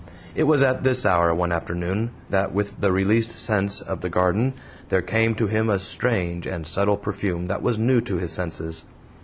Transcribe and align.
It 0.33 0.45
was 0.47 0.63
at 0.63 0.81
this 0.81 1.05
hour, 1.05 1.31
one 1.31 1.51
afternoon, 1.51 2.09
that, 2.31 2.51
with 2.55 2.79
the 2.81 2.91
released 2.91 3.29
scents 3.33 3.81
of 3.81 4.01
the 4.01 4.09
garden, 4.09 4.53
there 4.89 5.03
came 5.03 5.35
to 5.35 5.45
him 5.45 5.69
a 5.69 5.77
strange 5.77 6.47
and 6.47 6.65
subtle 6.65 6.97
perfume 6.97 7.45
that 7.45 7.61
was 7.61 7.77
new 7.77 8.01
to 8.01 8.17
his 8.17 8.31
senses. 8.31 8.85